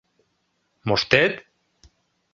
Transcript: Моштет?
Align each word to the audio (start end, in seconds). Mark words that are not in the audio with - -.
Моштет? 0.87 1.33